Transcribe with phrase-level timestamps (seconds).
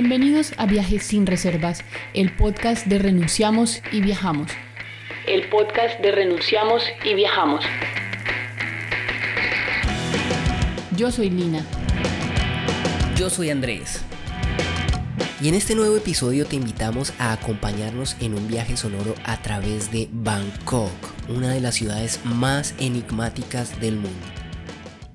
[0.00, 1.82] Bienvenidos a Viajes sin Reservas,
[2.14, 4.48] el podcast de Renunciamos y Viajamos.
[5.26, 7.64] El podcast de Renunciamos y Viajamos.
[10.96, 11.66] Yo soy Lina.
[13.16, 14.04] Yo soy Andrés.
[15.42, 19.90] Y en este nuevo episodio te invitamos a acompañarnos en un viaje sonoro a través
[19.90, 20.92] de Bangkok,
[21.28, 24.26] una de las ciudades más enigmáticas del mundo.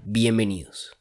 [0.04, 0.92] Bienvenidos.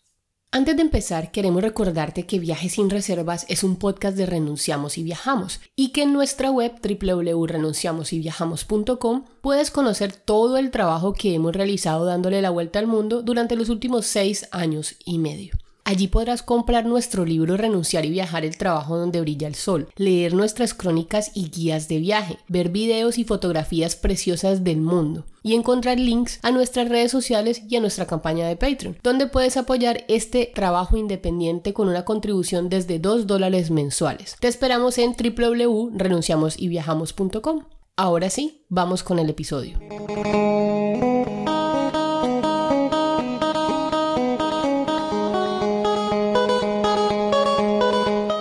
[0.54, 5.02] Antes de empezar, queremos recordarte que Viajes sin Reservas es un podcast de Renunciamos y
[5.02, 12.04] Viajamos y que en nuestra web www.renunciamosyviajamos.com puedes conocer todo el trabajo que hemos realizado
[12.04, 15.54] dándole la vuelta al mundo durante los últimos seis años y medio.
[15.84, 20.32] Allí podrás comprar nuestro libro Renunciar y viajar el trabajo donde brilla el sol, leer
[20.32, 25.98] nuestras crónicas y guías de viaje, ver videos y fotografías preciosas del mundo y encontrar
[25.98, 30.52] links a nuestras redes sociales y a nuestra campaña de Patreon, donde puedes apoyar este
[30.54, 34.36] trabajo independiente con una contribución desde 2 dólares mensuales.
[34.38, 37.64] Te esperamos en www.renunciamosyviajamos.com.
[37.96, 39.80] Ahora sí, vamos con el episodio.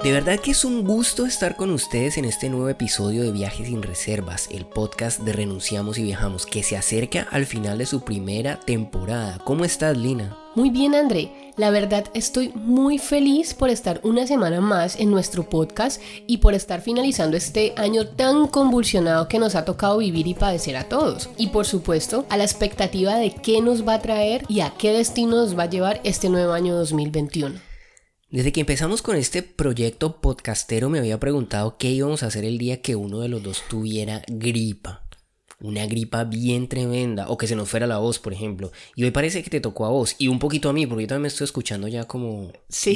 [0.03, 3.67] De verdad que es un gusto estar con ustedes en este nuevo episodio de Viajes
[3.67, 8.02] sin Reservas, el podcast de Renunciamos y Viajamos, que se acerca al final de su
[8.02, 9.38] primera temporada.
[9.44, 10.35] ¿Cómo estás, Lina?
[10.55, 11.53] Muy bien, André.
[11.55, 16.55] La verdad estoy muy feliz por estar una semana más en nuestro podcast y por
[16.55, 21.29] estar finalizando este año tan convulsionado que nos ha tocado vivir y padecer a todos.
[21.38, 24.94] Y por supuesto, a la expectativa de qué nos va a traer y a qué
[24.94, 27.70] destino nos va a llevar este nuevo año 2021.
[28.31, 32.57] Desde que empezamos con este proyecto podcastero me había preguntado qué íbamos a hacer el
[32.57, 35.03] día que uno de los dos tuviera gripa.
[35.61, 37.27] Una gripa bien tremenda.
[37.29, 38.71] O que se nos fuera la voz, por ejemplo.
[38.95, 40.15] Y hoy parece que te tocó a vos.
[40.17, 42.51] Y un poquito a mí, porque yo también me estoy escuchando ya como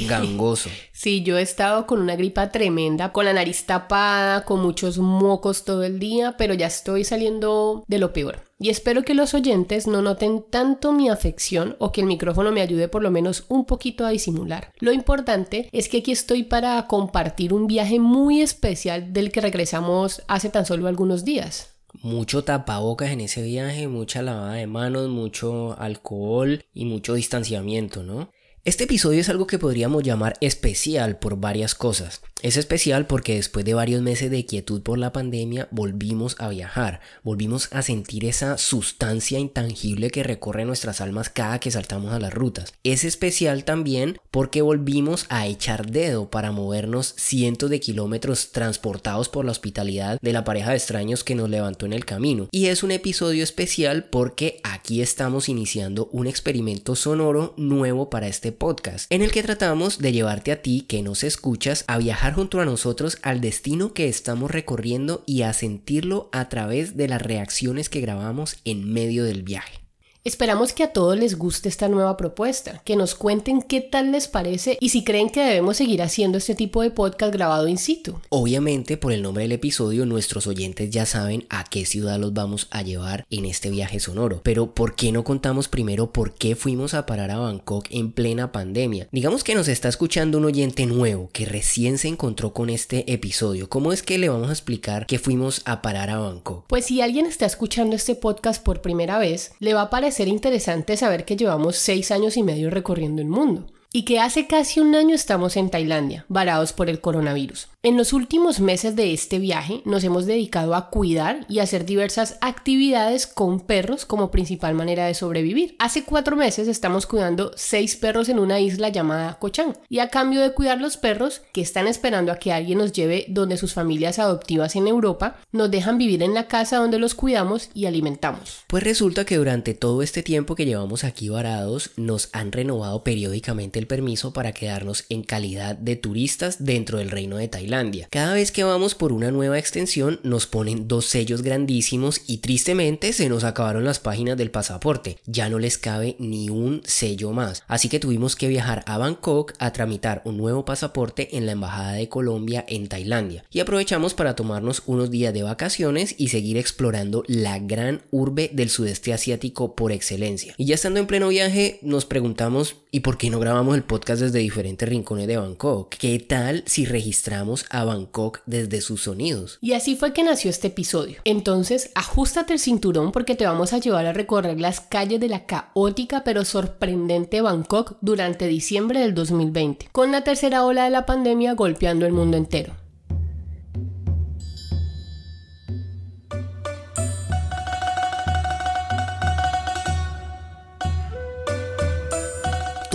[0.08, 0.70] gangoso.
[0.92, 5.64] Sí, yo he estado con una gripa tremenda, con la nariz tapada, con muchos mocos
[5.64, 8.40] todo el día, pero ya estoy saliendo de lo peor.
[8.58, 12.62] Y espero que los oyentes no noten tanto mi afección o que el micrófono me
[12.62, 14.72] ayude por lo menos un poquito a disimular.
[14.78, 20.22] Lo importante es que aquí estoy para compartir un viaje muy especial del que regresamos
[20.28, 25.78] hace tan solo algunos días mucho tapabocas en ese viaje, mucha lavada de manos, mucho
[25.78, 28.30] alcohol y mucho distanciamiento, ¿no?
[28.64, 32.20] Este episodio es algo que podríamos llamar especial por varias cosas.
[32.46, 37.00] Es especial porque después de varios meses de quietud por la pandemia volvimos a viajar,
[37.24, 42.32] volvimos a sentir esa sustancia intangible que recorre nuestras almas cada que saltamos a las
[42.32, 42.72] rutas.
[42.84, 49.44] Es especial también porque volvimos a echar dedo para movernos cientos de kilómetros transportados por
[49.44, 52.46] la hospitalidad de la pareja de extraños que nos levantó en el camino.
[52.52, 58.52] Y es un episodio especial porque aquí estamos iniciando un experimento sonoro nuevo para este
[58.52, 62.60] podcast, en el que tratamos de llevarte a ti que nos escuchas a viajar junto
[62.60, 67.88] a nosotros al destino que estamos recorriendo y a sentirlo a través de las reacciones
[67.88, 69.85] que grabamos en medio del viaje.
[70.26, 74.26] Esperamos que a todos les guste esta nueva propuesta, que nos cuenten qué tal les
[74.26, 78.18] parece y si creen que debemos seguir haciendo este tipo de podcast grabado in situ.
[78.30, 82.66] Obviamente, por el nombre del episodio, nuestros oyentes ya saben a qué ciudad los vamos
[82.72, 84.40] a llevar en este viaje sonoro.
[84.42, 88.50] Pero, ¿por qué no contamos primero por qué fuimos a parar a Bangkok en plena
[88.50, 89.06] pandemia?
[89.12, 93.68] Digamos que nos está escuchando un oyente nuevo que recién se encontró con este episodio.
[93.68, 96.64] ¿Cómo es que le vamos a explicar que fuimos a parar a Bangkok?
[96.66, 100.28] Pues si alguien está escuchando este podcast por primera vez, le va a parecer ser
[100.28, 104.80] interesante saber que llevamos seis años y medio recorriendo el mundo y que hace casi
[104.80, 107.68] un año estamos en Tailandia, varados por el coronavirus.
[107.82, 112.36] En los últimos meses de este viaje nos hemos dedicado a cuidar y hacer diversas
[112.40, 115.76] actividades con perros como principal manera de sobrevivir.
[115.78, 120.40] Hace cuatro meses estamos cuidando seis perros en una isla llamada Cochán y a cambio
[120.40, 124.18] de cuidar los perros que están esperando a que alguien nos lleve donde sus familias
[124.18, 128.64] adoptivas en Europa, nos dejan vivir en la casa donde los cuidamos y alimentamos.
[128.66, 133.75] Pues resulta que durante todo este tiempo que llevamos aquí varados nos han renovado periódicamente
[133.78, 138.52] el permiso para quedarnos en calidad de turistas dentro del reino de Tailandia cada vez
[138.52, 143.44] que vamos por una nueva extensión nos ponen dos sellos grandísimos y tristemente se nos
[143.44, 145.18] acabaron las páginas del pasaporte.
[145.26, 147.62] Ya no les cabe ni un sello más.
[147.68, 151.92] Así que tuvimos que viajar a Bangkok a tramitar un nuevo pasaporte en la Embajada
[151.92, 153.44] de Colombia en Tailandia.
[153.50, 158.70] Y aprovechamos para tomarnos unos días de vacaciones y seguir explorando la gran urbe del
[158.70, 160.54] sudeste asiático por excelencia.
[160.56, 164.22] Y ya estando en pleno viaje nos preguntamos ¿Y por qué no grabamos el podcast
[164.22, 165.88] desde diferentes rincones de Bangkok?
[165.88, 169.58] ¿Qué tal si registramos a Bangkok desde sus sonidos?
[169.60, 171.20] Y así fue que nació este episodio.
[171.24, 175.46] Entonces, ajustate el cinturón porque te vamos a llevar a recorrer las calles de la
[175.46, 181.54] caótica pero sorprendente Bangkok durante diciembre del 2020, con la tercera ola de la pandemia
[181.54, 182.85] golpeando el mundo entero.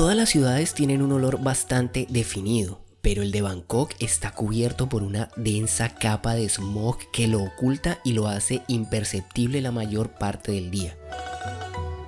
[0.02, 5.04] Todas las ciudades tienen un olor bastante definido, pero el de Bangkok está cubierto por
[5.04, 10.54] una densa capa de smog que lo oculta y lo hace imperceptible la mayor parte
[10.54, 10.98] del día.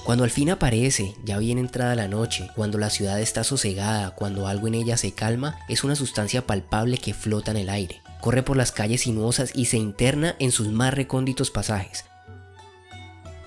[0.04, 4.48] Cuando al fin aparece, ya bien entrada la noche, cuando la ciudad está sosegada, cuando
[4.48, 8.02] algo en ella se calma, es una sustancia palpable que flota en el aire.
[8.22, 12.06] Corre por las calles sinuosas y se interna en sus más recónditos pasajes,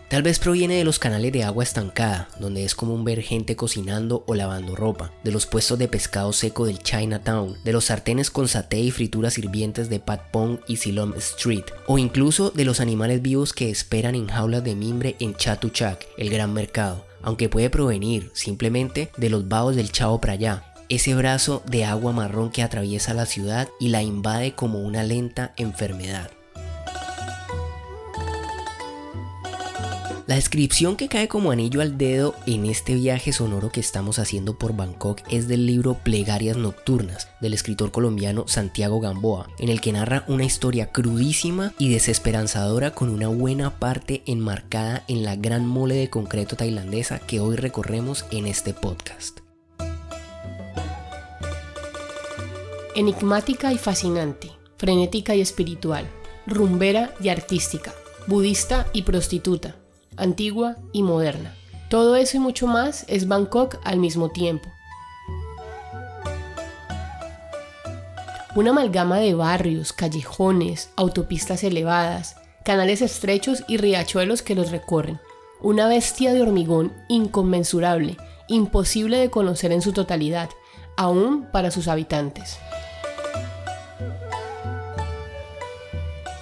[0.09, 4.23] Tal vez proviene de los canales de agua estancada, donde es común ver gente cocinando
[4.29, 8.47] o lavando ropa, de los puestos de pescado seco del Chinatown, de los sartenes con
[8.47, 13.21] saté y frituras hirvientes de Pat Pong y Silom Street, o incluso de los animales
[13.21, 18.31] vivos que esperan en jaulas de mimbre en Chatuchak, el gran mercado, aunque puede provenir
[18.33, 23.27] simplemente de los vados del Chao Praya, ese brazo de agua marrón que atraviesa la
[23.27, 26.31] ciudad y la invade como una lenta enfermedad.
[30.27, 34.59] La descripción que cae como anillo al dedo en este viaje sonoro que estamos haciendo
[34.59, 39.93] por Bangkok es del libro Plegarias Nocturnas del escritor colombiano Santiago Gamboa, en el que
[39.93, 45.95] narra una historia crudísima y desesperanzadora con una buena parte enmarcada en la gran mole
[45.95, 49.39] de concreto tailandesa que hoy recorremos en este podcast.
[52.97, 56.05] Enigmática y fascinante, frenética y espiritual,
[56.49, 57.95] rumbera y artística,
[58.27, 59.77] budista y prostituta,
[60.17, 61.55] antigua y moderna.
[61.89, 64.69] Todo eso y mucho más es Bangkok al mismo tiempo.
[68.55, 75.21] Una amalgama de barrios, callejones, autopistas elevadas, canales estrechos y riachuelos que los recorren.
[75.61, 78.17] Una bestia de hormigón inconmensurable,
[78.49, 80.49] imposible de conocer en su totalidad,
[80.97, 82.59] aún para sus habitantes.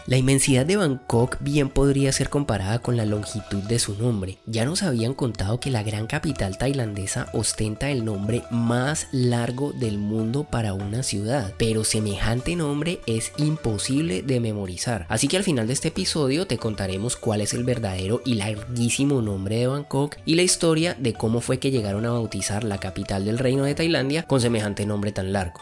[0.07, 4.37] La inmensidad de Bangkok bien podría ser comparada con la longitud de su nombre.
[4.45, 9.97] Ya nos habían contado que la gran capital tailandesa ostenta el nombre más largo del
[9.97, 15.07] mundo para una ciudad, pero semejante nombre es imposible de memorizar.
[15.09, 19.23] Así que al final de este episodio te contaremos cuál es el verdadero y larguísimo
[19.23, 23.25] nombre de Bangkok y la historia de cómo fue que llegaron a bautizar la capital
[23.25, 25.61] del reino de Tailandia con semejante nombre tan largo.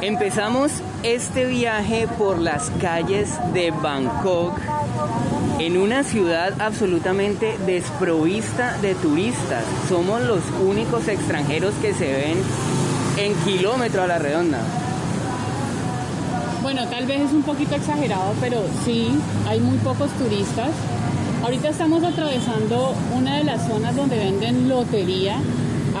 [0.00, 0.70] Empezamos
[1.02, 4.52] este viaje por las calles de Bangkok
[5.58, 9.64] en una ciudad absolutamente desprovista de turistas.
[9.88, 12.38] Somos los únicos extranjeros que se ven
[13.16, 14.58] en kilómetro a la redonda.
[16.62, 19.08] Bueno, tal vez es un poquito exagerado, pero sí,
[19.48, 20.70] hay muy pocos turistas.
[21.44, 25.36] Ahorita estamos atravesando una de las zonas donde venden lotería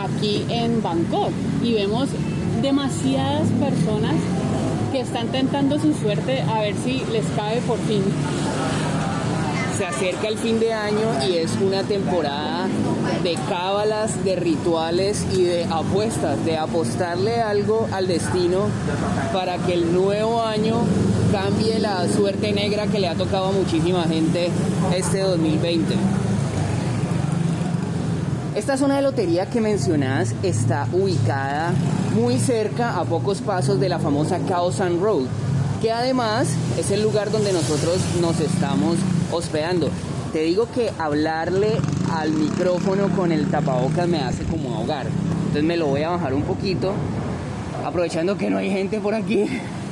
[0.02, 1.32] aquí en Bangkok
[1.62, 2.08] y vemos
[2.62, 4.14] demasiadas personas
[4.90, 8.02] que están tentando su suerte a ver si les cae por fin.
[9.76, 12.66] Se acerca el fin de año y es una temporada
[13.22, 18.68] de cábalas, de rituales y de apuestas, de apostarle algo al destino
[19.34, 20.86] para que el nuevo año
[21.34, 24.50] cambie la suerte negra que le ha tocado a muchísima gente
[24.94, 25.96] este 2020.
[28.54, 31.72] Esta zona de lotería que mencionas está ubicada
[32.14, 34.38] muy cerca, a pocos pasos de la famosa
[34.70, 35.24] San Road,
[35.82, 38.94] que además es el lugar donde nosotros nos estamos
[39.32, 39.88] hospedando.
[40.32, 41.72] Te digo que hablarle
[42.12, 45.06] al micrófono con el tapabocas me hace como ahogar.
[45.38, 46.92] Entonces me lo voy a bajar un poquito,
[47.84, 49.46] aprovechando que no hay gente por aquí.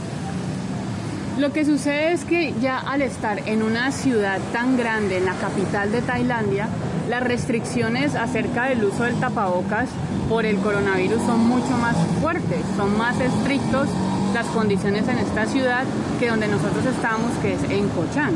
[1.42, 5.34] Lo que sucede es que ya al estar en una ciudad tan grande, en la
[5.34, 6.68] capital de Tailandia,
[7.08, 9.88] las restricciones acerca del uso del tapabocas
[10.28, 13.88] por el coronavirus son mucho más fuertes, son más estrictos
[14.32, 15.82] las condiciones en esta ciudad
[16.20, 18.34] que donde nosotros estamos, que es en Cochán.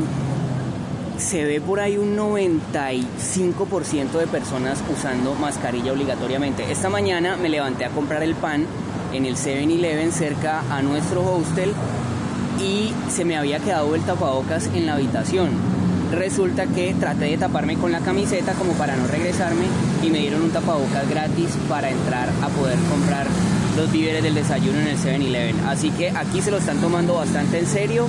[1.17, 6.69] Se ve por ahí un 95% de personas usando mascarilla obligatoriamente.
[6.69, 8.65] Esta mañana me levanté a comprar el pan
[9.13, 11.73] en el 7-Eleven cerca a nuestro hostel
[12.59, 15.49] y se me había quedado el tapabocas en la habitación
[16.11, 19.65] resulta que traté de taparme con la camiseta como para no regresarme
[20.03, 23.27] y me dieron un tapabocas gratis para entrar a poder comprar
[23.75, 25.59] los víveres del desayuno en el 7-Eleven.
[25.67, 28.07] Así que aquí se lo están tomando bastante en serio.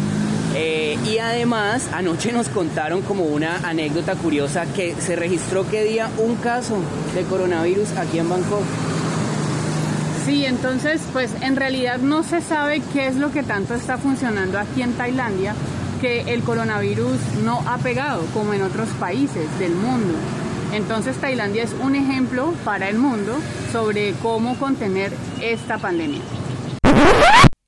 [0.54, 6.08] Eh, y además, anoche nos contaron como una anécdota curiosa que se registró que día
[6.16, 6.78] un caso
[7.14, 8.62] de coronavirus aquí en Bangkok.
[10.28, 14.58] Sí, entonces, pues en realidad no se sabe qué es lo que tanto está funcionando
[14.58, 15.54] aquí en Tailandia,
[16.02, 20.18] que el coronavirus no ha pegado como en otros países del mundo.
[20.74, 23.38] Entonces Tailandia es un ejemplo para el mundo
[23.72, 26.20] sobre cómo contener esta pandemia.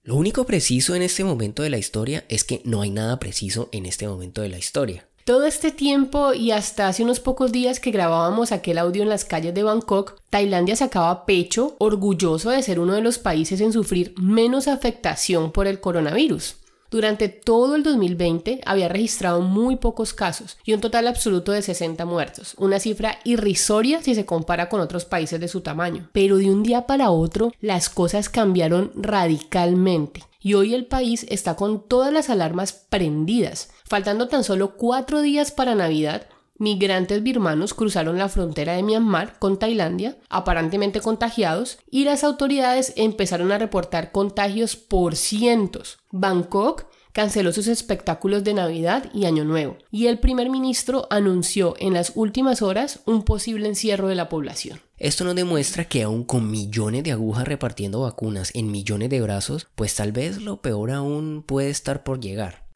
[0.03, 3.71] Lo único preciso en este momento de la historia es que no hay nada preciso
[3.73, 5.10] en este momento de la historia.
[5.31, 9.25] Todo este tiempo y hasta hace unos pocos días que grabábamos aquel audio en las
[9.25, 14.13] calles de Bangkok, Tailandia sacaba pecho, orgulloso de ser uno de los países en sufrir
[14.21, 16.57] menos afectación por el coronavirus.
[16.91, 22.05] Durante todo el 2020 había registrado muy pocos casos y un total absoluto de 60
[22.07, 26.09] muertos, una cifra irrisoria si se compara con otros países de su tamaño.
[26.11, 31.55] Pero de un día para otro las cosas cambiaron radicalmente y hoy el país está
[31.55, 33.71] con todas las alarmas prendidas.
[33.91, 36.29] Faltando tan solo cuatro días para Navidad,
[36.59, 43.51] migrantes birmanos cruzaron la frontera de Myanmar con Tailandia, aparentemente contagiados, y las autoridades empezaron
[43.51, 45.99] a reportar contagios por cientos.
[46.13, 51.95] Bangkok canceló sus espectáculos de Navidad y Año Nuevo, y el primer ministro anunció en
[51.95, 54.81] las últimas horas un posible encierro de la población.
[54.99, 59.67] Esto nos demuestra que aún con millones de agujas repartiendo vacunas en millones de brazos,
[59.75, 62.70] pues tal vez lo peor aún puede estar por llegar.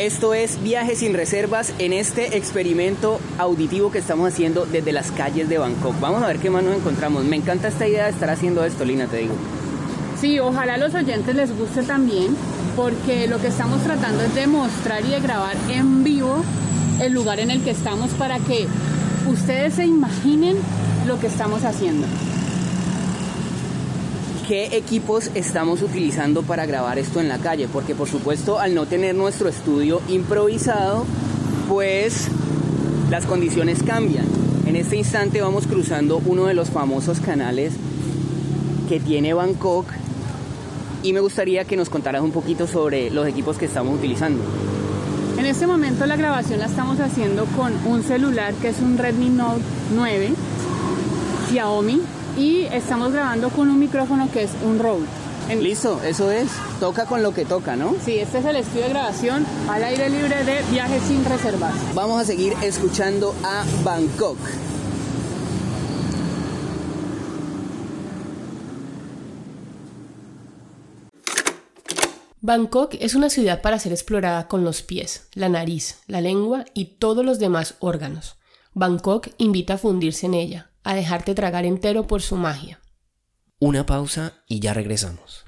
[0.00, 5.48] Esto es Viajes sin Reservas en este experimento auditivo que estamos haciendo desde las calles
[5.48, 6.00] de Bangkok.
[6.00, 7.24] Vamos a ver qué más nos encontramos.
[7.24, 9.34] Me encanta esta idea de estar haciendo esto, Lina, te digo.
[10.20, 12.36] Sí, ojalá a los oyentes les guste también,
[12.74, 16.42] porque lo que estamos tratando es de mostrar y de grabar en vivo
[17.00, 18.66] el lugar en el que estamos para que
[19.30, 20.56] ustedes se imaginen
[21.06, 22.08] lo que estamos haciendo
[24.46, 28.86] qué equipos estamos utilizando para grabar esto en la calle, porque por supuesto al no
[28.86, 31.04] tener nuestro estudio improvisado,
[31.68, 32.28] pues
[33.10, 34.26] las condiciones cambian.
[34.66, 37.72] En este instante vamos cruzando uno de los famosos canales
[38.88, 39.86] que tiene Bangkok
[41.02, 44.42] y me gustaría que nos contaras un poquito sobre los equipos que estamos utilizando.
[45.38, 49.30] En este momento la grabación la estamos haciendo con un celular que es un Redmi
[49.30, 49.62] Note
[49.94, 50.32] 9
[51.50, 52.00] Xiaomi
[52.36, 55.06] y estamos grabando con un micrófono que es un Rode.
[55.60, 56.48] Listo, eso es.
[56.80, 57.94] Toca con lo que toca, ¿no?
[58.02, 61.74] Sí, este es el estudio de grabación al aire libre de Viajes sin Reservas.
[61.94, 64.38] Vamos a seguir escuchando a Bangkok.
[72.40, 76.96] Bangkok es una ciudad para ser explorada con los pies, la nariz, la lengua y
[76.96, 78.36] todos los demás órganos.
[78.74, 82.80] Bangkok invita a fundirse en ella, a dejarte tragar entero por su magia.
[83.58, 85.44] Una pausa y ya regresamos.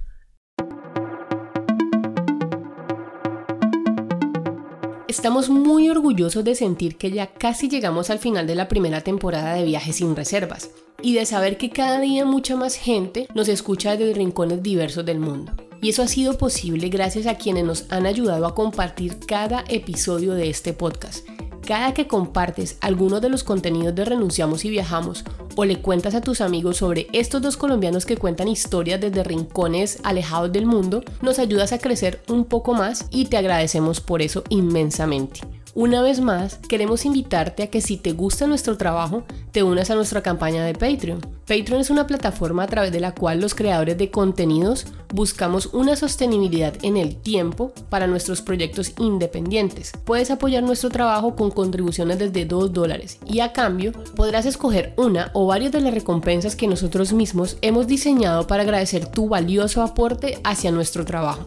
[5.09, 9.55] Estamos muy orgullosos de sentir que ya casi llegamos al final de la primera temporada
[9.55, 10.71] de Viajes sin Reservas
[11.03, 15.21] y de saber que cada día mucha más gente nos escucha desde rincones diversos del
[15.21, 15.53] mundo.
[15.83, 20.35] Y eso ha sido posible gracias a quienes nos han ayudado a compartir cada episodio
[20.35, 21.27] de este podcast
[21.67, 25.25] cada que compartes alguno de los contenidos de Renunciamos y Viajamos
[25.57, 29.99] o le cuentas a tus amigos sobre estos dos colombianos que cuentan historias desde rincones
[30.05, 34.45] alejados del mundo, nos ayudas a crecer un poco más y te agradecemos por eso
[34.49, 35.41] inmensamente.
[35.77, 39.95] Una vez más, queremos invitarte a que si te gusta nuestro trabajo, te unas a
[39.95, 41.21] nuestra campaña de Patreon.
[41.47, 45.95] Patreon es una plataforma a través de la cual los creadores de contenidos buscamos una
[45.95, 49.93] sostenibilidad en el tiempo para nuestros proyectos independientes.
[50.07, 55.31] Puedes apoyar nuestro trabajo con contribuciones desde 2 dólares y a cambio podrás escoger una
[55.35, 60.39] o varias de las recompensas que nosotros mismos hemos diseñado para agradecer tu valioso aporte
[60.43, 61.47] hacia nuestro trabajo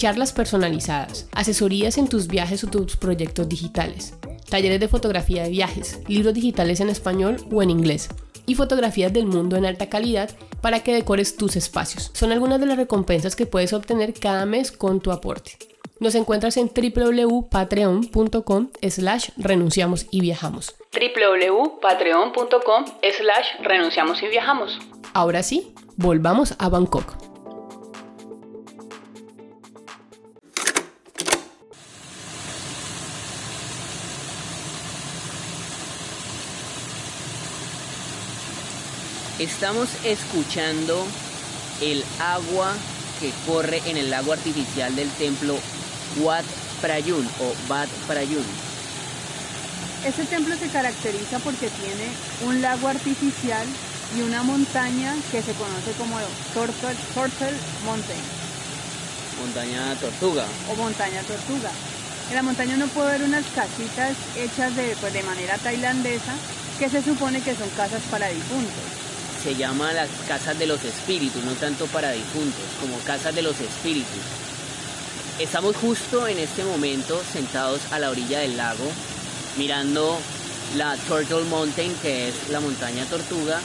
[0.00, 4.14] charlas personalizadas, asesorías en tus viajes o tus proyectos digitales,
[4.48, 8.08] talleres de fotografía de viajes, libros digitales en español o en inglés
[8.46, 10.30] y fotografías del mundo en alta calidad
[10.62, 12.10] para que decores tus espacios.
[12.14, 15.58] Son algunas de las recompensas que puedes obtener cada mes con tu aporte.
[15.98, 20.76] Nos encuentras en www.patreon.com slash renunciamos y viajamos.
[20.94, 22.84] www.patreon.com
[23.18, 24.78] slash renunciamos y viajamos.
[25.12, 27.19] Ahora sí, volvamos a Bangkok.
[39.40, 41.02] Estamos escuchando
[41.80, 42.74] el agua
[43.20, 45.58] que corre en el lago artificial del templo
[46.18, 46.44] Wat
[46.82, 48.44] Prayun o Wat Prayun.
[50.04, 52.12] Este templo se caracteriza porque tiene
[52.46, 53.66] un lago artificial
[54.14, 56.18] y una montaña que se conoce como
[56.52, 57.56] Turtle, Turtle
[57.86, 58.20] Mountain
[59.40, 60.44] Montaña Tortuga.
[60.70, 61.70] o montaña tortuga.
[62.28, 66.34] En la montaña uno puede ver unas casitas hechas de, pues, de manera tailandesa
[66.78, 69.00] que se supone que son casas para difuntos.
[69.42, 73.58] Se llama las casas de los espíritus, no tanto para difuntos, como casas de los
[73.58, 74.20] espíritus.
[75.38, 78.84] Estamos justo en este momento sentados a la orilla del lago,
[79.56, 80.18] mirando
[80.76, 83.60] la Turtle Mountain, que es la montaña tortuga,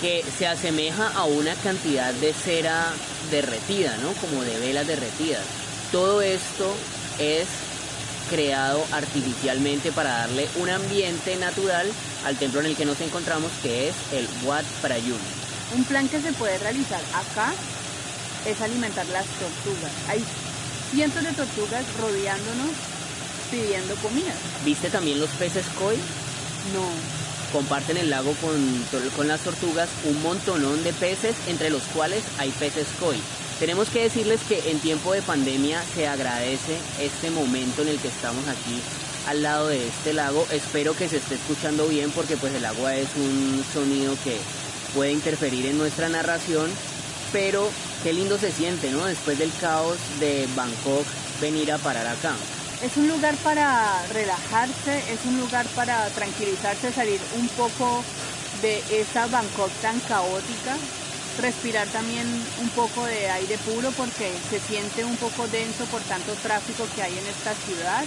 [0.00, 2.92] que se asemeja a una cantidad de cera
[3.30, 4.12] derretida, ¿no?
[4.12, 5.42] Como de velas derretidas.
[5.90, 6.72] Todo esto
[7.18, 7.46] es
[8.30, 11.90] creado artificialmente para darle un ambiente natural
[12.24, 15.18] al templo en el que nos encontramos, que es el Wat Prayun.
[15.76, 17.52] Un plan que se puede realizar acá
[18.46, 19.92] es alimentar las tortugas.
[20.08, 20.24] Hay
[20.92, 22.70] cientos de tortugas rodeándonos
[23.50, 24.32] pidiendo comida.
[24.64, 25.96] ¿Viste también los peces koi?
[26.74, 26.88] No,
[27.54, 28.84] Comparten el lago con,
[29.16, 33.16] con las tortugas un montonón de peces, entre los cuales hay peces koi.
[33.58, 38.08] Tenemos que decirles que en tiempo de pandemia se agradece este momento en el que
[38.08, 38.80] estamos aquí
[39.28, 40.46] al lado de este lago.
[40.50, 44.38] Espero que se esté escuchando bien porque pues el agua es un sonido que
[44.94, 46.70] puede interferir en nuestra narración,
[47.32, 47.68] pero
[48.02, 49.04] qué lindo se siente, ¿no?
[49.04, 51.06] Después del caos de Bangkok
[51.40, 52.34] venir a parar acá.
[52.82, 58.04] es un lugar para relajarse, es un lugar para tranquilizarse, salir un poco
[58.62, 60.76] de esa Bangkok tan caótica,
[61.38, 62.26] respirar también
[62.60, 67.02] un poco de aire puro porque se siente un poco denso por tanto tráfico que
[67.02, 68.04] hay en esta ciudad.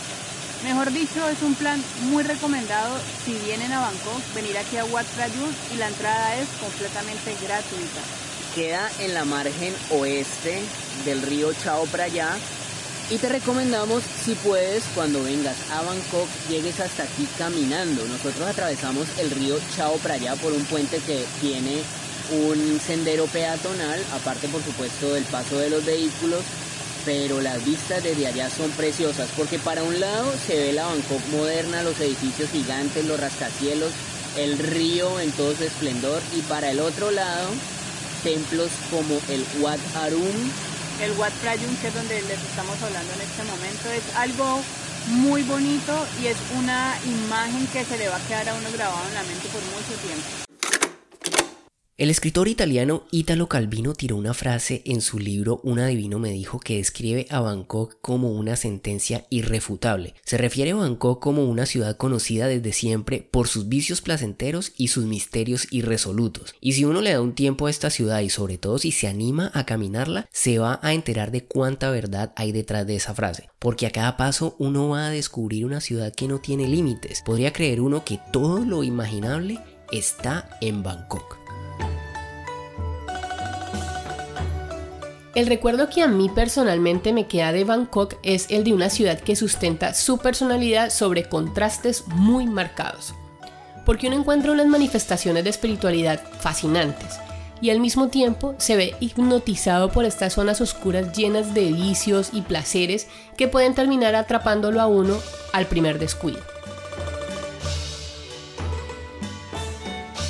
[0.64, 5.06] Mejor dicho, es un plan muy recomendado si vienen a Bangkok, venir aquí a Wat
[5.16, 8.02] Prayut y la entrada es completamente gratuita.
[8.56, 10.60] Queda en la margen oeste
[11.06, 12.36] del río Chao Phraya
[13.10, 18.04] y te recomendamos si puedes cuando vengas a Bangkok llegues hasta aquí caminando.
[18.06, 21.84] Nosotros atravesamos el río Chao Phraya por un puente que tiene
[22.32, 26.42] un sendero peatonal, aparte por supuesto del paso de los vehículos,
[27.06, 31.26] pero las vistas desde allá son preciosas porque para un lado se ve la Bangkok
[31.32, 33.92] moderna, los edificios gigantes, los rascacielos,
[34.38, 37.50] el río en todo su esplendor y para el otro lado
[38.24, 40.52] templos como el Wat Arun,
[41.02, 44.62] El Wat Prayut, que es donde les estamos hablando en este momento, es algo
[45.08, 49.08] muy bonito y es una imagen que se le va a quedar a uno grabado
[49.08, 50.47] en la mente por mucho tiempo.
[52.00, 56.60] El escritor italiano Italo Calvino tiró una frase en su libro Un adivino me dijo
[56.60, 60.14] que describe a Bangkok como una sentencia irrefutable.
[60.24, 64.90] Se refiere a Bangkok como una ciudad conocida desde siempre por sus vicios placenteros y
[64.90, 66.54] sus misterios irresolutos.
[66.62, 69.08] Y si uno le da un tiempo a esta ciudad y sobre todo si se
[69.08, 73.50] anima a caminarla, se va a enterar de cuánta verdad hay detrás de esa frase.
[73.58, 77.24] Porque a cada paso uno va a descubrir una ciudad que no tiene límites.
[77.26, 79.58] Podría creer uno que todo lo imaginable
[79.92, 81.47] está en Bangkok.
[85.38, 89.20] El recuerdo que a mí personalmente me queda de Bangkok es el de una ciudad
[89.20, 93.14] que sustenta su personalidad sobre contrastes muy marcados.
[93.86, 97.20] Porque uno encuentra unas manifestaciones de espiritualidad fascinantes
[97.62, 102.42] y al mismo tiempo se ve hipnotizado por estas zonas oscuras llenas de vicios y
[102.42, 105.20] placeres que pueden terminar atrapándolo a uno
[105.54, 106.57] al primer descuido.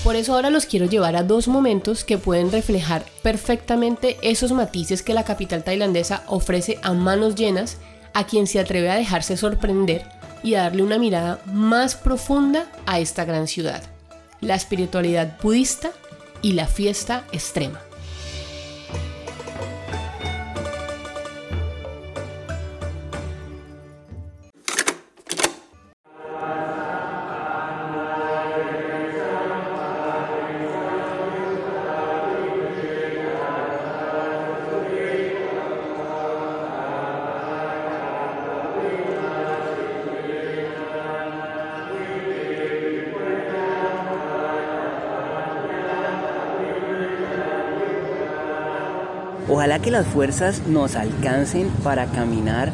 [0.08, 5.04] Por eso ahora los quiero llevar a dos momentos que pueden reflejar perfectamente esos matices
[5.04, 7.78] que la capital tailandesa ofrece a manos llenas
[8.14, 10.06] a quien se atreve a dejarse sorprender
[10.44, 13.84] y a darle una mirada más profunda a esta gran ciudad.
[14.40, 15.92] La espiritualidad budista
[16.42, 17.82] y la fiesta extrema.
[49.68, 52.72] Ojalá que las fuerzas nos alcancen para caminar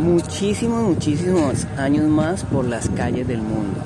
[0.00, 3.78] muchísimos, muchísimos años más por las calles del mundo.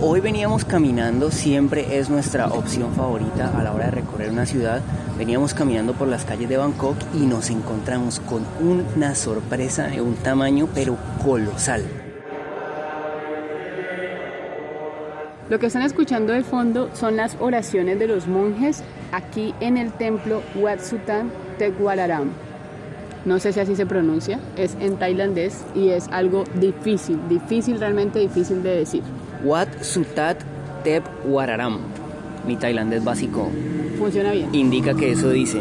[0.00, 4.82] Hoy veníamos caminando, siempre es nuestra opción favorita a la hora de recorrer una ciudad.
[5.16, 10.16] Veníamos caminando por las calles de Bangkok y nos encontramos con una sorpresa de un
[10.16, 11.84] tamaño pero colosal.
[15.48, 19.92] Lo que están escuchando de fondo son las oraciones de los monjes aquí en el
[19.92, 22.30] templo Wat Sutan Tegualaram.
[23.24, 28.18] no sé si así se pronuncia, es en tailandés y es algo difícil, difícil, realmente
[28.18, 29.02] difícil de decir.
[29.44, 30.38] Wat Sutat
[30.84, 31.78] Tep Wararam.
[32.46, 33.48] Mi tailandés básico
[33.98, 34.48] Funciona bien.
[34.52, 35.60] indica que eso dice.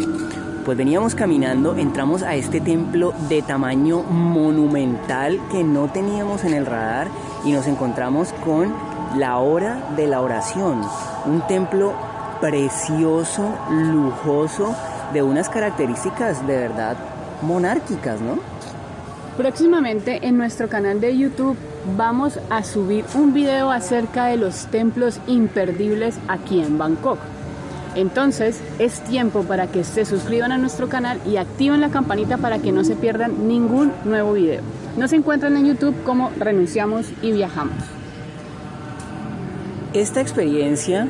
[0.65, 6.65] Pues veníamos caminando, entramos a este templo de tamaño monumental que no teníamos en el
[6.65, 7.07] radar
[7.45, 8.73] y nos encontramos con
[9.17, 10.81] la hora de la oración.
[11.25, 11.93] Un templo
[12.39, 14.75] precioso, lujoso,
[15.13, 16.97] de unas características de verdad
[17.41, 18.39] monárquicas, ¿no?
[19.37, 21.57] Próximamente en nuestro canal de YouTube
[21.97, 27.17] vamos a subir un video acerca de los templos imperdibles aquí en Bangkok.
[27.95, 32.59] Entonces es tiempo para que se suscriban a nuestro canal y activen la campanita para
[32.59, 34.61] que no se pierdan ningún nuevo video.
[34.97, 37.75] Nos encuentran en YouTube como Renunciamos y Viajamos.
[39.93, 41.07] Esta experiencia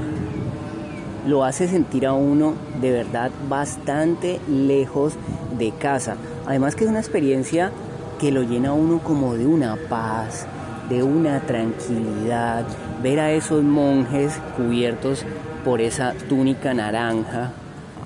[1.25, 5.13] lo hace sentir a uno de verdad bastante lejos
[5.57, 6.15] de casa.
[6.47, 7.71] Además que es una experiencia
[8.19, 10.45] que lo llena a uno como de una paz,
[10.89, 12.65] de una tranquilidad.
[13.01, 15.25] Ver a esos monjes cubiertos
[15.63, 17.51] por esa túnica naranja.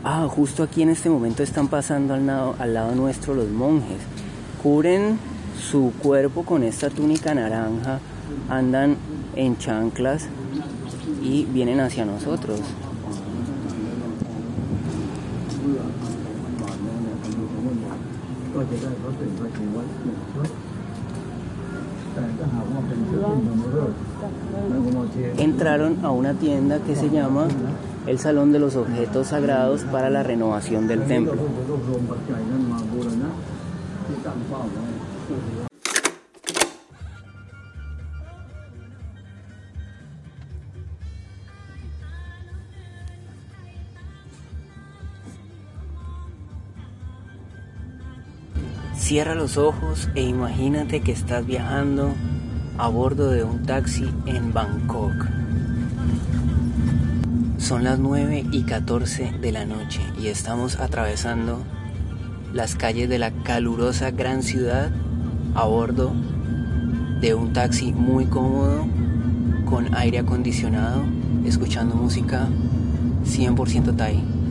[0.03, 3.97] Ah, justo aquí en este momento están pasando al al lado nuestro los monjes.
[4.61, 5.17] Cubren
[5.59, 7.99] su cuerpo con esta túnica naranja,
[8.49, 8.97] andan
[9.35, 10.27] en chanclas
[11.23, 12.61] y vienen hacia nosotros.
[25.37, 27.47] Entraron a una tienda que se llama
[28.07, 31.35] el Salón de los Objetos Sagrados para la renovación del templo.
[49.05, 52.15] Cierra los ojos e imagínate que estás viajando
[52.79, 55.27] a bordo de un taxi en Bangkok.
[57.59, 61.59] Son las 9 y 14 de la noche y estamos atravesando
[62.51, 64.89] las calles de la calurosa gran ciudad
[65.53, 66.11] a bordo
[67.21, 68.87] de un taxi muy cómodo
[69.65, 71.03] con aire acondicionado,
[71.45, 72.47] escuchando música
[73.23, 74.44] 100% Thai.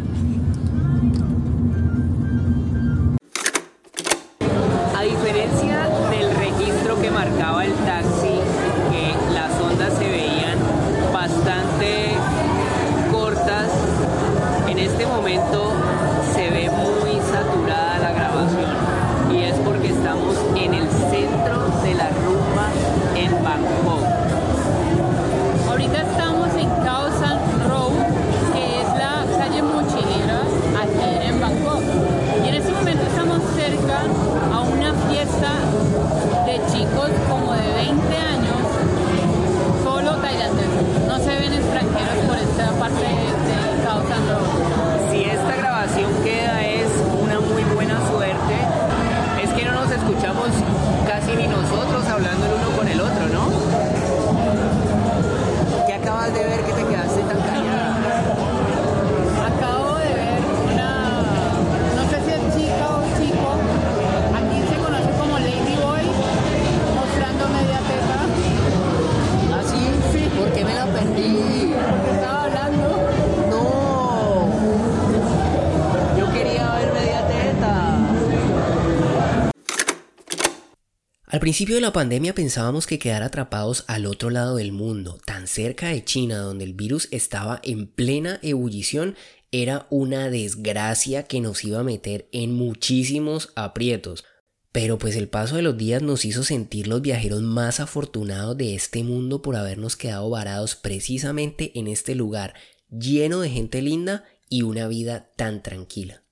[81.44, 85.88] Principio de la pandemia pensábamos que quedar atrapados al otro lado del mundo, tan cerca
[85.88, 89.14] de China, donde el virus estaba en plena ebullición,
[89.52, 94.24] era una desgracia que nos iba a meter en muchísimos aprietos.
[94.72, 98.74] Pero pues el paso de los días nos hizo sentir los viajeros más afortunados de
[98.74, 102.54] este mundo por habernos quedado varados precisamente en este lugar
[102.88, 106.22] lleno de gente linda y una vida tan tranquila.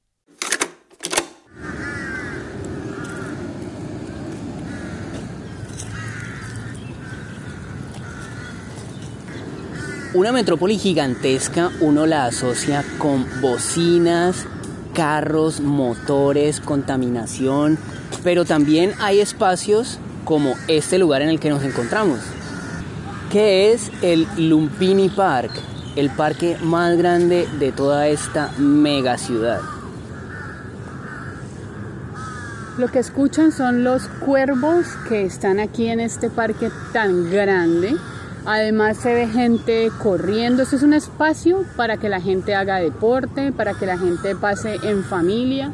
[10.15, 14.45] Una metrópoli gigantesca uno la asocia con bocinas,
[14.93, 17.79] carros, motores, contaminación,
[18.23, 22.19] pero también hay espacios como este lugar en el que nos encontramos,
[23.31, 25.51] que es el Lumpini Park,
[25.97, 29.61] el parque más grande de toda esta mega ciudad.
[32.77, 37.97] Lo que escuchan son los cuervos que están aquí en este parque tan grande.
[38.45, 40.65] Además se ve gente corriendo.
[40.65, 44.77] Este es un espacio para que la gente haga deporte, para que la gente pase
[44.83, 45.73] en familia.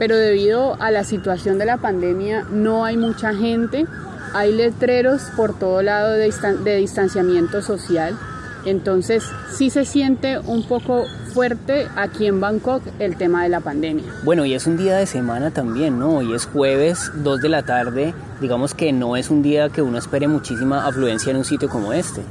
[0.00, 3.86] pero debido a la situación de la pandemia no hay mucha gente,
[4.32, 6.32] hay letreros por todo lado de,
[6.64, 8.16] de distanciamiento social,
[8.64, 14.04] entonces sí se siente un poco fuerte aquí en Bangkok el tema de la pandemia.
[14.24, 16.16] Bueno, y es un día de semana también, ¿no?
[16.16, 19.98] Hoy es jueves, 2 de la tarde, digamos que no es un día que uno
[19.98, 22.22] espere muchísima afluencia en un sitio como este.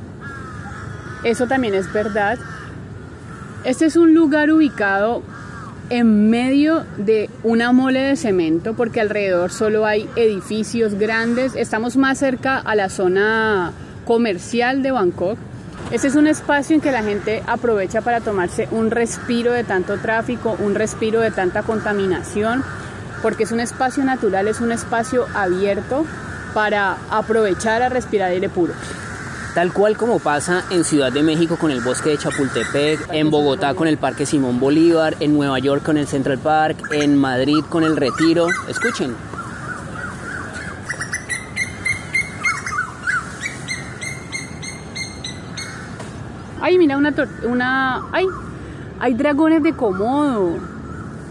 [1.23, 2.37] Eso también es verdad.
[3.63, 5.21] Este es un lugar ubicado
[5.89, 11.55] en medio de una mole de cemento porque alrededor solo hay edificios grandes.
[11.55, 13.73] Estamos más cerca a la zona
[14.05, 15.37] comercial de Bangkok.
[15.91, 19.97] Este es un espacio en que la gente aprovecha para tomarse un respiro de tanto
[19.97, 22.63] tráfico, un respiro de tanta contaminación,
[23.21, 26.05] porque es un espacio natural, es un espacio abierto
[26.53, 28.73] para aprovechar a respirar aire puro.
[29.55, 33.73] Tal cual como pasa en Ciudad de México con el bosque de Chapultepec, en Bogotá
[33.73, 37.83] con el Parque Simón Bolívar, en Nueva York con el Central Park, en Madrid con
[37.83, 38.47] el Retiro.
[38.67, 39.38] Escuchen.
[46.69, 47.11] Ay, mira una
[47.47, 48.27] una ay,
[48.99, 50.51] hay dragones de Komodo.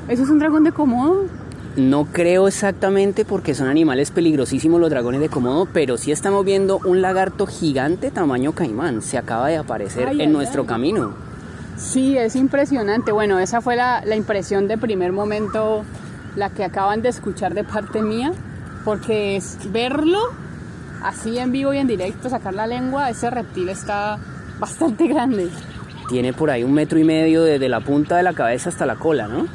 [0.08, 1.26] ¿Eso es un dragón de Komodo?
[1.76, 6.80] No creo exactamente porque son animales peligrosísimos los dragones de Komodo, pero sí estamos viendo
[6.84, 9.00] un lagarto gigante tamaño caimán.
[9.00, 11.12] Se acaba de aparecer en nuestro camino.
[11.76, 13.12] Sí, es impresionante.
[13.12, 15.84] Bueno, esa fue la, la impresión de primer momento,
[16.34, 18.32] la que acaban de escuchar de parte mía,
[18.84, 20.18] porque es verlo
[21.04, 24.18] así en vivo y en directo, sacar la lengua, ese reptil está
[24.58, 25.50] bastante grande.
[26.08, 28.96] Tiene por ahí un metro y medio desde la punta de la cabeza hasta la
[28.96, 29.46] cola, ¿no?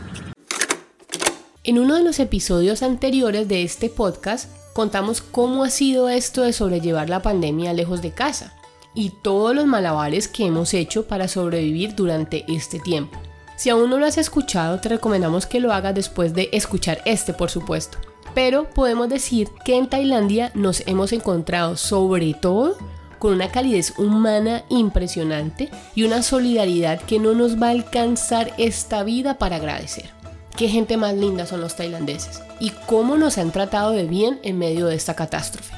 [1.63, 6.51] En uno de los episodios anteriores de este podcast contamos cómo ha sido esto de
[6.51, 8.53] sobrellevar la pandemia lejos de casa
[8.93, 13.17] y todos los malabares que hemos hecho para sobrevivir durante este tiempo.
[13.55, 17.33] Si aún no lo has escuchado, te recomendamos que lo hagas después de escuchar este,
[17.33, 17.97] por supuesto.
[18.33, 22.75] Pero podemos decir que en Tailandia nos hemos encontrado sobre todo
[23.23, 29.01] con una calidez humana impresionante y una solidaridad que no nos va a alcanzar esta
[29.03, 30.09] vida para agradecer.
[30.57, 34.57] Qué gente más linda son los tailandeses y cómo nos han tratado de bien en
[34.57, 35.73] medio de esta catástrofe.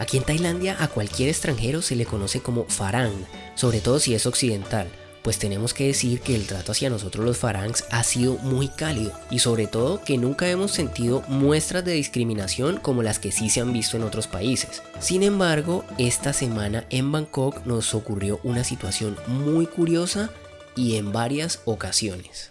[0.00, 3.12] Aquí en Tailandia a cualquier extranjero se le conoce como farang,
[3.54, 4.88] sobre todo si es occidental,
[5.28, 9.12] pues tenemos que decir que el trato hacia nosotros los farangs ha sido muy cálido
[9.30, 13.60] y sobre todo que nunca hemos sentido muestras de discriminación como las que sí se
[13.60, 14.82] han visto en otros países.
[15.00, 20.30] Sin embargo, esta semana en Bangkok nos ocurrió una situación muy curiosa
[20.74, 22.50] y en varias ocasiones.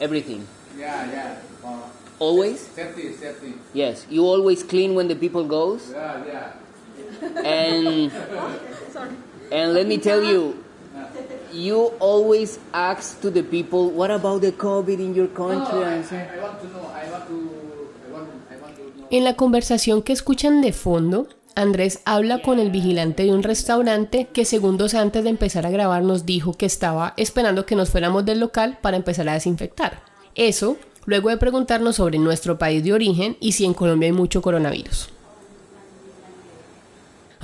[0.00, 0.40] Everything.
[0.76, 1.36] Yeah, yeah.
[1.62, 1.78] Uh,
[2.18, 2.58] always?
[2.74, 3.54] Safety, safety.
[3.72, 5.92] Yes, you always clean when the people goes?
[5.92, 6.63] Yeah, yeah.
[7.44, 8.10] And
[9.50, 10.54] and let me tell you,
[11.52, 15.84] you always ask to the people, what about the COVID in your country?
[19.10, 24.26] En la conversación que escuchan de fondo, Andrés habla con el vigilante de un restaurante
[24.32, 28.24] que segundos antes de empezar a grabar nos dijo que estaba esperando que nos fuéramos
[28.24, 30.02] del local para empezar a desinfectar.
[30.34, 34.42] Eso luego de preguntarnos sobre nuestro país de origen y si en Colombia hay mucho
[34.42, 35.13] coronavirus.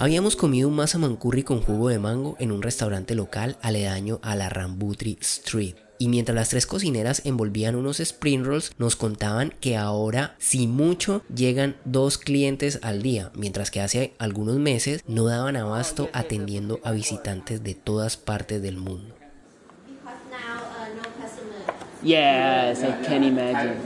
[0.00, 4.34] Habíamos comido un masaman curry con jugo de mango en un restaurante local aledaño a
[4.34, 9.76] la Rambutri Street y mientras las tres cocineras envolvían unos spring rolls, nos contaban que
[9.76, 15.56] ahora, si mucho, llegan dos clientes al día, mientras que hace algunos meses no daban
[15.56, 19.14] abasto atendiendo a visitantes de todas partes del mundo.
[22.02, 23.76] Yes, I can imagine.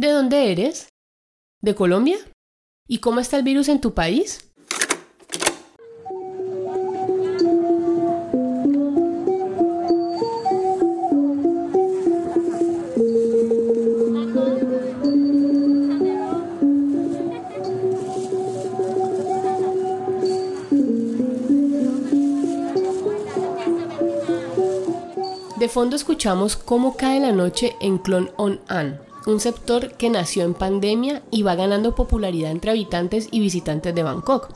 [0.00, 0.88] ¿De dónde eres?
[1.60, 2.16] ¿De Colombia?
[2.88, 4.50] ¿Y cómo está el virus en tu país?
[25.58, 30.44] De fondo escuchamos cómo cae la noche en Clon On An, un sector que nació
[30.44, 34.48] en pandemia y va ganando popularidad entre habitantes y visitantes de Bangkok.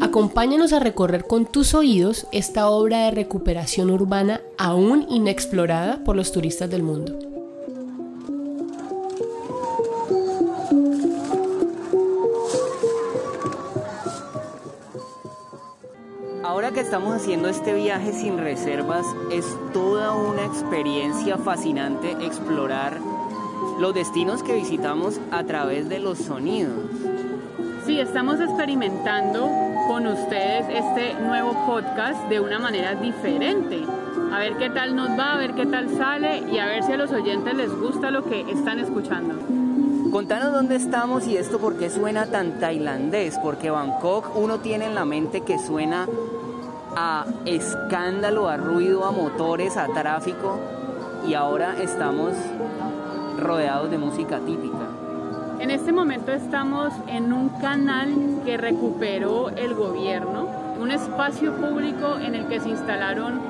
[0.00, 6.32] Acompáñanos a recorrer con tus oídos esta obra de recuperación urbana aún inexplorada por los
[6.32, 7.25] turistas del mundo.
[17.26, 23.00] Haciendo este viaje sin reservas, es toda una experiencia fascinante explorar
[23.80, 26.84] los destinos que visitamos a través de los sonidos.
[27.84, 29.50] Sí, estamos experimentando
[29.88, 33.82] con ustedes este nuevo podcast de una manera diferente.
[34.32, 36.92] A ver qué tal nos va, a ver qué tal sale y a ver si
[36.92, 39.34] a los oyentes les gusta lo que están escuchando.
[40.12, 44.94] Contanos dónde estamos y esto por qué suena tan tailandés, porque Bangkok uno tiene en
[44.94, 46.06] la mente que suena
[46.96, 50.58] a escándalo, a ruido, a motores, a tráfico
[51.28, 52.32] y ahora estamos
[53.38, 54.88] rodeados de música típica.
[55.60, 60.48] En este momento estamos en un canal que recuperó el gobierno,
[60.80, 63.40] un espacio público en el que se instalaron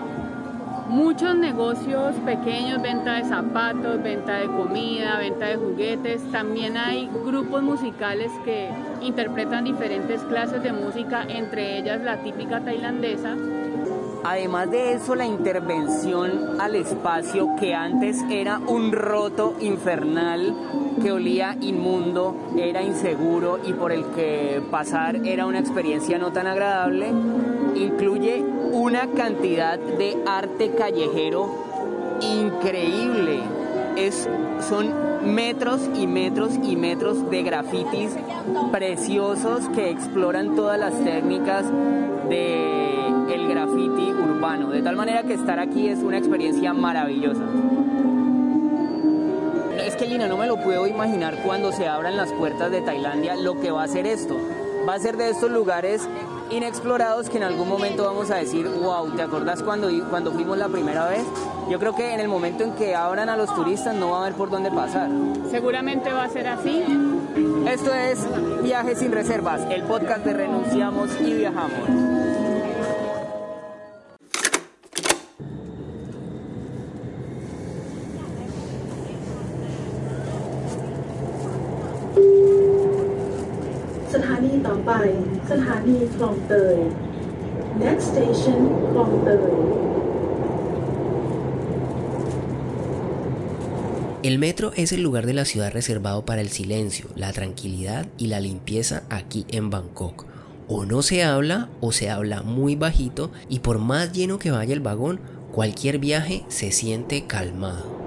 [0.88, 6.22] muchos negocios pequeños, venta de zapatos, venta de comida, venta de juguetes.
[6.30, 8.70] También hay grupos musicales que
[9.02, 13.36] interpretan diferentes clases de música, entre ellas la típica tailandesa.
[14.24, 20.52] Además de eso, la intervención al espacio que antes era un roto infernal
[21.00, 26.48] que olía inmundo, era inseguro y por el que pasar era una experiencia no tan
[26.48, 27.12] agradable,
[27.76, 31.48] incluye una cantidad de arte callejero
[32.20, 33.40] increíble.
[33.96, 34.28] Es,
[34.68, 34.92] son
[35.34, 38.10] metros y metros y metros de grafitis
[38.70, 41.64] preciosos que exploran todas las técnicas
[42.28, 47.42] de el graffiti urbano, de tal manera que estar aquí es una experiencia maravillosa.
[49.84, 53.36] Es que Lina, no me lo puedo imaginar cuando se abran las puertas de Tailandia
[53.36, 54.36] lo que va a ser esto.
[54.88, 56.08] Va a ser de estos lugares
[56.50, 60.68] inexplorados que en algún momento vamos a decir, wow, ¿te acordás cuando, cuando fuimos la
[60.68, 61.24] primera vez?
[61.70, 64.20] Yo creo que en el momento en que abran a los turistas no va a
[64.22, 65.10] haber por dónde pasar.
[65.50, 66.84] Seguramente va a ser así.
[67.68, 68.26] Esto es
[68.62, 72.15] Viajes sin Reservas, el podcast de Renunciamos y Viajamos.
[87.83, 88.59] Next station
[88.91, 89.41] คลองเตย
[94.23, 98.27] El metro es el lugar de la ciudad reservado para el silencio, la tranquilidad y
[98.27, 100.25] la limpieza aquí en Bangkok.
[100.67, 104.73] O no se habla o se habla muy bajito y por más lleno que vaya
[104.73, 105.19] el vagón,
[105.51, 108.04] cualquier viaje se siente calmado.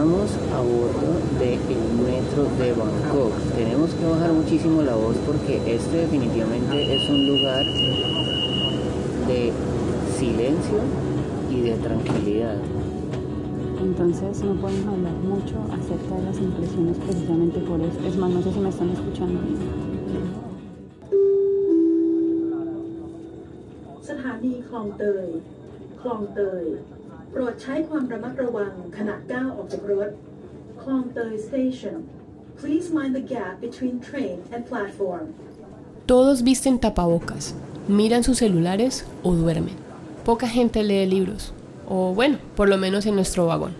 [0.00, 1.60] Estamos a bordo del
[2.00, 3.34] metro de Bangkok.
[3.54, 7.66] Tenemos que bajar muchísimo la voz porque este definitivamente es un lugar
[9.28, 9.52] de
[10.16, 10.78] silencio
[11.50, 12.56] y de tranquilidad.
[13.78, 18.00] Entonces no podemos hablar mucho acerca de las impresiones precisamente por eso.
[18.08, 19.38] Es más, no sé si me están escuchando.
[36.06, 37.54] Todos visten tapabocas,
[37.88, 39.74] miran sus celulares o duermen.
[40.24, 41.52] Poca gente lee libros,
[41.88, 43.74] o bueno, por lo menos en nuestro vagón.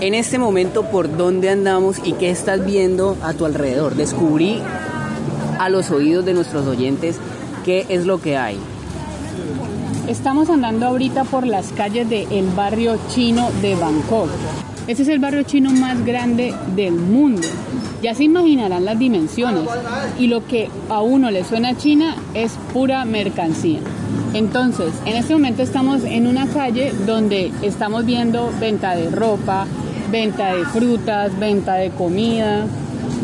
[0.00, 3.94] En este momento, ¿por dónde andamos y qué estás viendo a tu alrededor?
[3.94, 4.60] Descubrí
[5.58, 7.18] a los oídos de nuestros oyentes
[7.64, 8.58] qué es lo que hay.
[10.08, 14.28] Estamos andando ahorita por las calles del barrio chino de Bangkok.
[14.86, 17.48] Este es el barrio chino más grande del mundo.
[18.02, 19.64] Ya se imaginarán las dimensiones.
[20.18, 23.80] Y lo que a uno le suena a China es pura mercancía.
[24.34, 29.66] Entonces, en este momento estamos en una calle donde estamos viendo venta de ropa,
[30.12, 32.66] venta de frutas, venta de comida,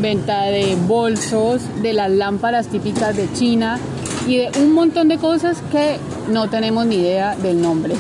[0.01, 3.79] venta de bolsos, de las lámparas típicas de China
[4.27, 5.99] y de un montón de cosas que
[6.31, 7.95] no tenemos ni idea del nombre.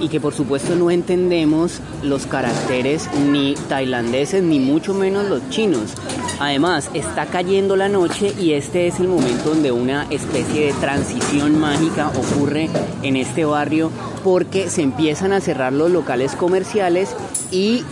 [0.00, 5.92] Y que por supuesto no entendemos los caracteres ni tailandeses ni mucho menos los chinos.
[6.40, 11.58] Además, está cayendo la noche y este es el momento donde una especie de transición
[11.58, 12.70] mágica ocurre
[13.02, 13.90] en este barrio
[14.22, 17.16] porque se empiezan a cerrar los locales comerciales
[17.50, 17.82] y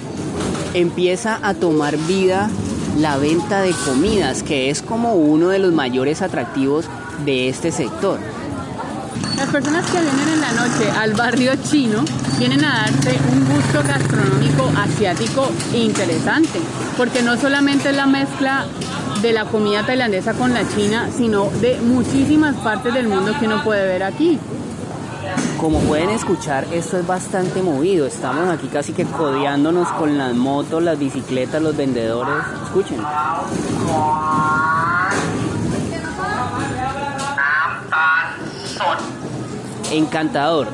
[0.74, 2.48] empieza a tomar vida
[2.98, 6.86] la venta de comidas, que es como uno de los mayores atractivos
[7.24, 8.20] de este sector.
[9.46, 12.04] Las personas que vienen en la noche al barrio chino
[12.36, 16.58] vienen a darse un gusto gastronómico asiático interesante,
[16.96, 18.66] porque no solamente es la mezcla
[19.22, 23.62] de la comida tailandesa con la china, sino de muchísimas partes del mundo que uno
[23.62, 24.36] puede ver aquí.
[25.60, 28.04] Como pueden escuchar, esto es bastante movido.
[28.04, 32.34] Estamos aquí casi que codeándonos con las motos, las bicicletas, los vendedores.
[32.64, 32.98] Escuchen.
[39.92, 40.68] Encantador.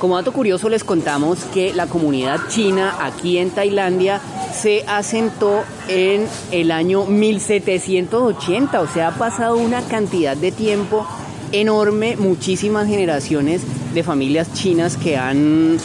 [0.00, 4.20] Como dato curioso les contamos que la comunidad china aquí en Tailandia
[4.54, 11.06] se asentó en el año 1780, o sea, ha pasado una cantidad de tiempo
[11.52, 13.62] enorme, muchísimas generaciones
[13.94, 15.78] de familias chinas que han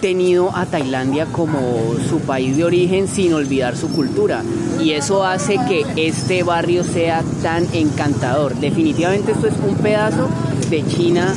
[0.00, 1.60] tenido a Tailandia como
[2.08, 4.42] su país de origen sin olvidar su cultura.
[4.80, 8.56] Y eso hace que este barrio sea tan encantador.
[8.56, 10.28] Definitivamente esto es un pedazo
[10.70, 11.34] de China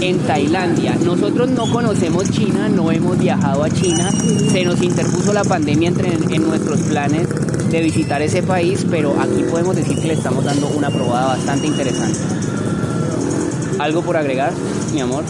[0.00, 0.96] en Tailandia.
[0.96, 6.14] Nosotros no conocemos China, no hemos viajado a China, se nos interpuso la pandemia entre,
[6.14, 7.28] en nuestros planes
[7.70, 11.66] de visitar ese país, pero aquí podemos decir que le estamos dando una probada bastante
[11.66, 12.18] interesante.
[13.78, 14.52] ¿Algo por agregar,
[14.92, 15.24] mi amor?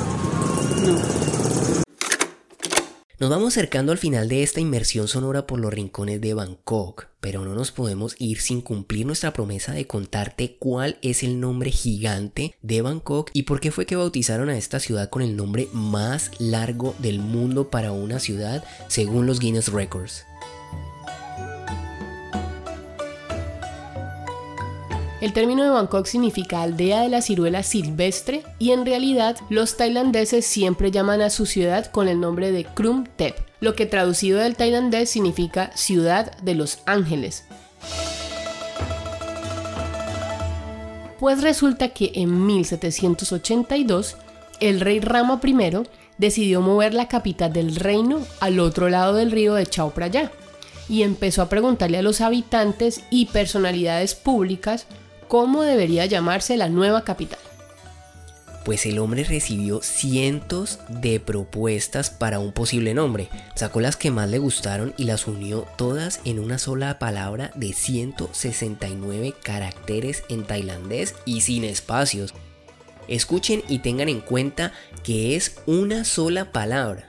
[3.20, 7.44] Nos vamos acercando al final de esta inmersión sonora por los rincones de Bangkok, pero
[7.44, 12.54] no nos podemos ir sin cumplir nuestra promesa de contarte cuál es el nombre gigante
[12.62, 16.30] de Bangkok y por qué fue que bautizaron a esta ciudad con el nombre más
[16.38, 20.24] largo del mundo para una ciudad según los Guinness Records.
[25.20, 30.46] El término de Bangkok significa aldea de la ciruela silvestre y en realidad los tailandeses
[30.46, 34.56] siempre llaman a su ciudad con el nombre de Krum Thep, lo que traducido del
[34.56, 37.44] tailandés significa ciudad de los ángeles.
[41.18, 44.16] Pues resulta que en 1782
[44.60, 49.52] el rey Rama I decidió mover la capital del reino al otro lado del río
[49.52, 50.32] de Chao Phraya
[50.88, 54.86] y empezó a preguntarle a los habitantes y personalidades públicas
[55.30, 57.38] cómo debería llamarse la nueva capital.
[58.64, 63.28] Pues el hombre recibió cientos de propuestas para un posible nombre.
[63.54, 67.72] Sacó las que más le gustaron y las unió todas en una sola palabra de
[67.72, 72.34] 169 caracteres en tailandés y sin espacios.
[73.06, 74.72] Escuchen y tengan en cuenta
[75.04, 77.08] que es una sola palabra.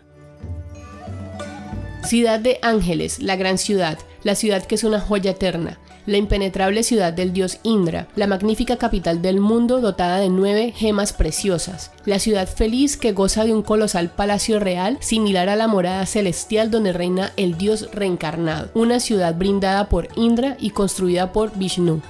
[2.03, 5.79] Ciudad de Ángeles, la gran ciudad, la ciudad que es una joya eterna,
[6.11, 11.13] la impenetrable ciudad del dios Indra, la magnífica capital del mundo dotada de nueve gemas
[11.13, 16.05] preciosas, la ciudad feliz que goza de un colosal palacio real similar a la morada
[16.05, 22.01] celestial donde reina el dios reencarnado, una ciudad brindada por Indra y construida por Vishnu.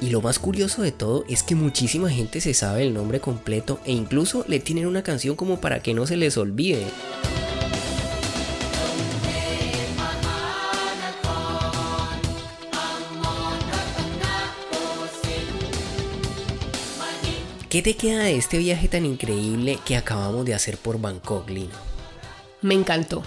[0.00, 3.78] Y lo más curioso de todo es que muchísima gente se sabe el nombre completo
[3.84, 6.84] e incluso le tienen una canción como para que no se les olvide.
[17.76, 21.74] ¿Qué te queda de este viaje tan increíble que acabamos de hacer por Bangkok, Lino?
[22.62, 23.22] Me encantó.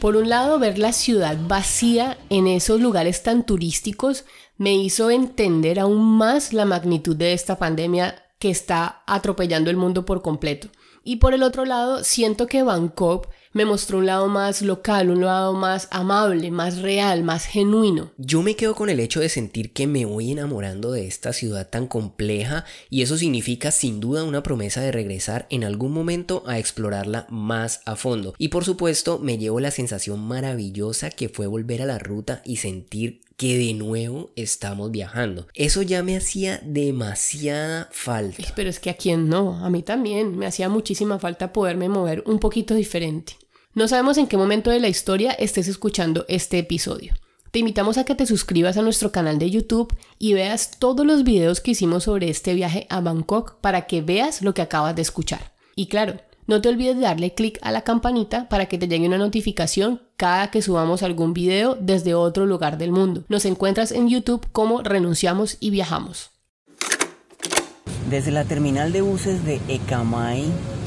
[0.00, 4.24] Por un lado, ver la ciudad vacía en esos lugares tan turísticos
[4.56, 10.06] me hizo entender aún más la magnitud de esta pandemia que está atropellando el mundo
[10.06, 10.68] por completo.
[11.02, 15.24] Y por el otro lado, siento que Bangkok me mostró un lado más local, un
[15.24, 18.10] lado más amable, más real, más genuino.
[18.18, 21.70] Yo me quedo con el hecho de sentir que me voy enamorando de esta ciudad
[21.70, 26.58] tan compleja y eso significa sin duda una promesa de regresar en algún momento a
[26.58, 28.34] explorarla más a fondo.
[28.38, 32.56] Y por supuesto me llevo la sensación maravillosa que fue volver a la ruta y
[32.56, 35.46] sentir que de nuevo estamos viajando.
[35.54, 38.52] Eso ya me hacía demasiada falta.
[38.54, 42.22] Pero es que a quien no, a mí también me hacía muchísima falta poderme mover
[42.26, 43.34] un poquito diferente.
[43.74, 47.12] No sabemos en qué momento de la historia estés escuchando este episodio.
[47.50, 51.24] Te invitamos a que te suscribas a nuestro canal de YouTube y veas todos los
[51.24, 55.02] videos que hicimos sobre este viaje a Bangkok para que veas lo que acabas de
[55.02, 55.52] escuchar.
[55.74, 59.08] Y claro, no te olvides de darle clic a la campanita para que te llegue
[59.08, 63.24] una notificación cada que subamos algún video desde otro lugar del mundo.
[63.28, 66.30] Nos encuentras en YouTube como Renunciamos y Viajamos.
[68.08, 70.44] Desde la terminal de buses de Ekamai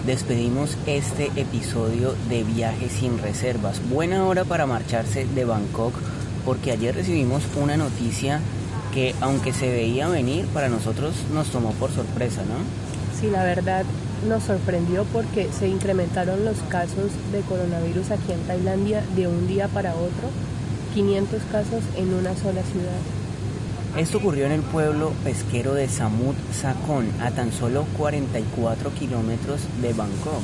[0.07, 3.81] despedimos este episodio de Viajes sin Reservas.
[3.89, 5.93] Buena hora para marcharse de Bangkok
[6.45, 8.39] porque ayer recibimos una noticia
[8.93, 13.19] que aunque se veía venir, para nosotros nos tomó por sorpresa, ¿no?
[13.19, 13.83] Sí, la verdad
[14.29, 19.67] nos sorprendió porque se incrementaron los casos de coronavirus aquí en Tailandia de un día
[19.67, 20.29] para otro,
[20.93, 23.16] 500 casos en una sola ciudad.
[23.95, 29.93] Esto ocurrió en el pueblo pesquero de Samut Sakon, a tan solo 44 kilómetros de
[29.93, 30.43] Bangkok,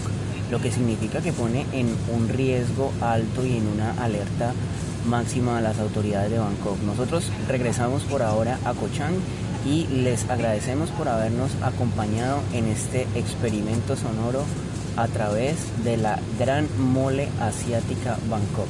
[0.50, 4.54] lo que significa que pone en un riesgo alto y en una alerta
[5.06, 6.80] máxima a las autoridades de Bangkok.
[6.84, 9.16] Nosotros regresamos por ahora a Koh Chang
[9.68, 14.46] y les agradecemos por habernos acompañado en este experimento sonoro
[14.98, 18.68] a través de la Gran Mole Asiática Bangkok.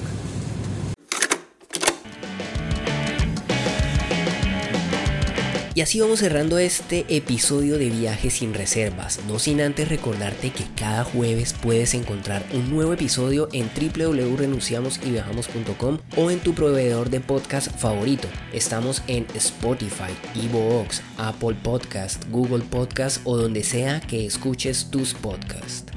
[5.76, 10.65] Y así vamos cerrando este episodio de Viajes sin Reservas, no sin antes recordarte que
[10.76, 17.76] cada jueves puedes encontrar un nuevo episodio en www.renunciamosyviajamos.com o en tu proveedor de podcast
[17.76, 18.28] favorito.
[18.53, 25.92] Estamos en Spotify, Evox, Apple Podcast, Google Podcast o donde sea que escuches tus podcasts.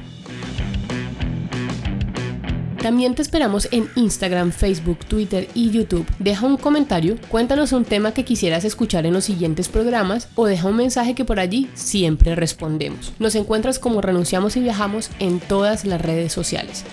[2.87, 6.07] También te esperamos en Instagram, Facebook, Twitter y YouTube.
[6.21, 10.69] Deja un comentario, cuéntanos un tema que quisieras escuchar en los siguientes programas o deja
[10.69, 13.13] un mensaje que por allí siempre respondemos.
[13.19, 16.85] Nos encuentras como Renunciamos y Viajamos en todas las redes sociales.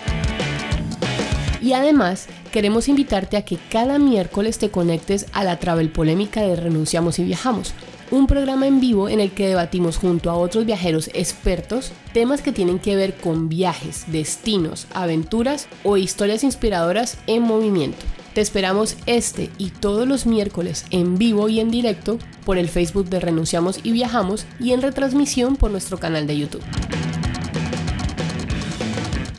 [1.62, 6.56] Y además, queremos invitarte a que cada miércoles te conectes a la Travel Polémica de
[6.56, 7.76] Renunciamos y Viajamos
[8.14, 12.52] un programa en vivo en el que debatimos junto a otros viajeros expertos temas que
[12.52, 17.98] tienen que ver con viajes, destinos, aventuras o historias inspiradoras en movimiento.
[18.36, 23.10] Te esperamos este y todos los miércoles en vivo y en directo por el Facebook
[23.10, 26.64] de Renunciamos y Viajamos y en retransmisión por nuestro canal de YouTube.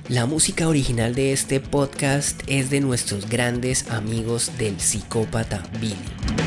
[0.09, 6.44] La música original de este podcast es de nuestros grandes amigos del psicópata Billy.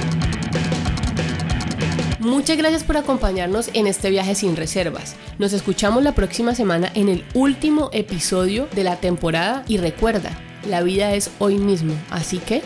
[2.27, 5.15] Muchas gracias por acompañarnos en este viaje sin reservas.
[5.39, 10.83] Nos escuchamos la próxima semana en el último episodio de la temporada y recuerda, la
[10.83, 12.63] vida es hoy mismo, así que...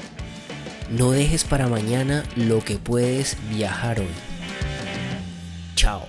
[0.90, 4.08] No dejes para mañana lo que puedes viajar hoy.
[5.76, 6.08] Chao.